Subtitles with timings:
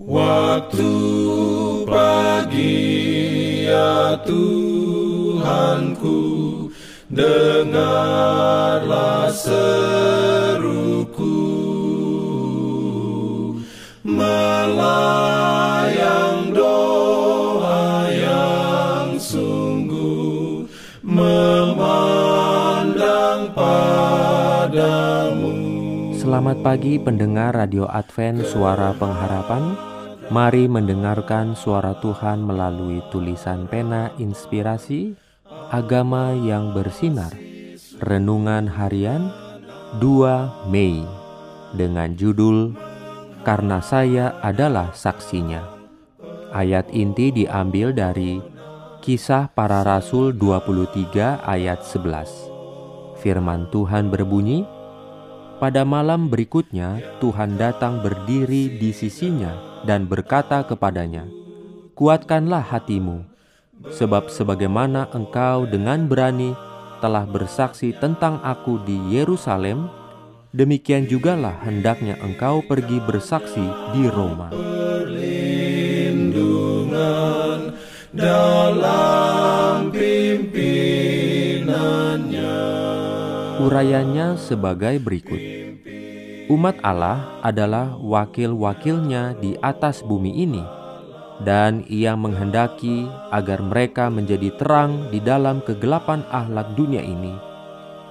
[0.00, 0.96] Waktu
[1.84, 2.88] pagi
[3.68, 6.20] ya Tuhanku
[7.10, 8.14] Dengarlah
[9.34, 9.98] seruku.
[14.06, 15.69] Melayang
[26.20, 29.72] Selamat pagi pendengar Radio Advent Suara Pengharapan.
[30.28, 35.16] Mari mendengarkan suara Tuhan melalui tulisan pena inspirasi
[35.72, 37.32] Agama yang bersinar.
[38.04, 39.32] Renungan Harian
[39.96, 41.00] 2 Mei
[41.72, 42.76] Dengan judul
[43.40, 45.64] Karena saya adalah saksinya
[46.52, 48.44] Ayat inti diambil dari
[49.00, 54.79] Kisah Para Rasul 23 ayat 11 Firman Tuhan berbunyi
[55.60, 61.28] Pada malam berikutnya Tuhan datang berdiri di sisinya dan berkata kepadanya,
[61.92, 63.28] "Kuatkanlah hatimu,
[63.92, 66.56] sebab sebagaimana engkau dengan berani
[67.04, 69.92] telah bersaksi tentang Aku di Yerusalem,
[70.56, 74.48] demikian jugalah hendaknya engkau pergi bersaksi di Roma."
[78.10, 79.09] dalam
[83.60, 85.36] Urayanya sebagai berikut
[86.50, 90.64] umat Allah adalah wakil-wakilnya di atas bumi ini,
[91.46, 97.36] dan Ia menghendaki agar mereka menjadi terang di dalam kegelapan ahlak dunia ini,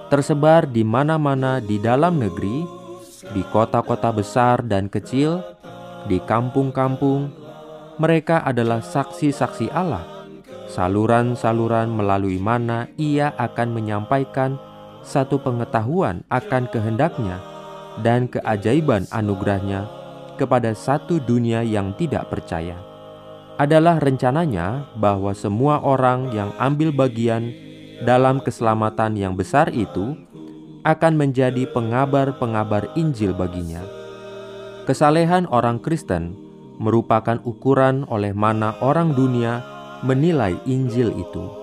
[0.08, 2.64] tersebar di mana-mana di dalam negeri,
[3.36, 5.44] di kota-kota besar dan kecil,
[6.08, 7.28] di kampung-kampung.
[8.00, 10.06] Mereka adalah saksi-saksi Allah,
[10.72, 14.69] saluran-saluran melalui mana Ia akan menyampaikan
[15.02, 17.40] satu pengetahuan akan kehendaknya
[18.00, 19.88] dan keajaiban anugerahnya
[20.40, 22.78] kepada satu dunia yang tidak percaya.
[23.60, 27.52] Adalah rencananya bahwa semua orang yang ambil bagian
[28.00, 30.16] dalam keselamatan yang besar itu
[30.80, 33.84] akan menjadi pengabar-pengabar Injil baginya.
[34.88, 36.32] Kesalehan orang Kristen
[36.80, 39.60] merupakan ukuran oleh mana orang dunia
[40.00, 41.59] menilai Injil itu.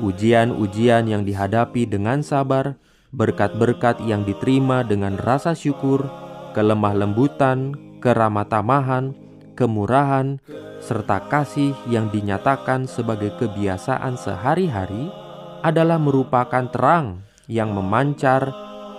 [0.00, 2.80] Ujian-ujian yang dihadapi dengan sabar
[3.12, 6.08] berkat-berkat yang diterima dengan rasa syukur,
[6.56, 9.12] kelemah lembutan, keramah tamahan,
[9.52, 10.40] kemurahan,
[10.80, 15.12] serta kasih yang dinyatakan sebagai kebiasaan sehari-hari
[15.60, 18.48] adalah merupakan terang yang memancar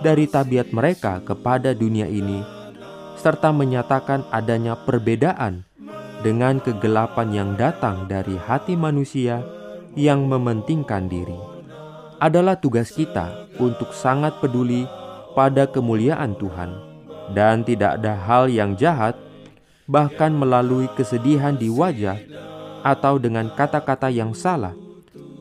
[0.06, 2.46] dari tabiat mereka kepada dunia ini,
[3.18, 5.66] serta menyatakan adanya perbedaan
[6.22, 9.42] dengan kegelapan yang datang dari hati manusia
[9.92, 11.36] yang mementingkan diri
[12.16, 14.88] adalah tugas kita untuk sangat peduli
[15.36, 16.70] pada kemuliaan Tuhan,
[17.36, 19.18] dan tidak ada hal yang jahat,
[19.90, 22.16] bahkan melalui kesedihan di wajah
[22.86, 24.72] atau dengan kata-kata yang salah,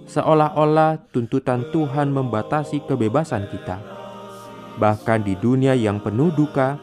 [0.10, 3.78] seolah-olah tuntutan Tuhan membatasi kebebasan kita.
[4.82, 6.82] Bahkan di dunia yang penuh duka,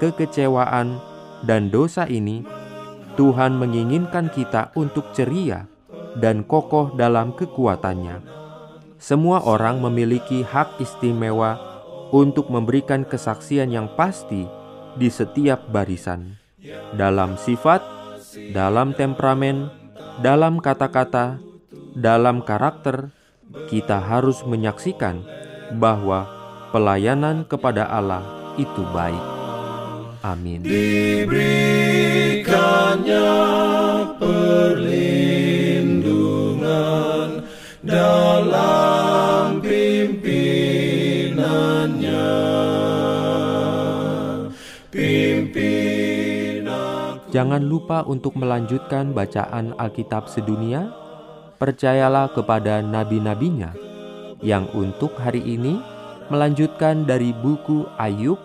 [0.00, 0.96] kekecewaan,
[1.44, 2.40] dan dosa ini,
[3.20, 5.68] Tuhan menginginkan kita untuk ceria
[6.16, 8.46] dan kokoh dalam kekuatannya
[8.96, 11.60] semua orang memiliki hak istimewa
[12.12, 14.48] untuk memberikan kesaksian yang pasti
[14.96, 16.40] di setiap barisan,
[16.96, 17.84] dalam sifat,
[18.56, 19.68] dalam temperamen,
[20.24, 21.36] dalam kata-kata,
[21.92, 23.12] dalam karakter.
[23.70, 25.22] Kita harus menyaksikan
[25.78, 26.26] bahwa
[26.74, 28.26] pelayanan kepada Allah
[28.58, 29.22] itu baik.
[30.20, 30.66] Amin.
[30.66, 33.15] Diberikannya
[47.36, 50.88] Jangan lupa untuk melanjutkan bacaan Alkitab sedunia.
[51.60, 53.72] Percayalah kepada nabi-nabinya
[54.44, 55.80] yang untuk hari ini
[56.28, 58.40] melanjutkan dari buku Ayub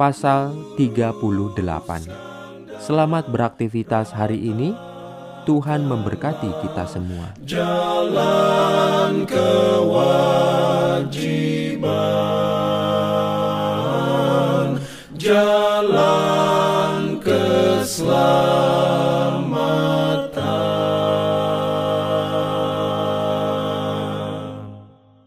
[0.00, 1.60] pasal 38.
[2.80, 4.72] Selamat beraktivitas hari ini.
[5.48, 7.32] Tuhan memberkati kita semua.
[7.44, 11.08] Jalan kewajiban,
[17.90, 18.49] jalan keselamatan.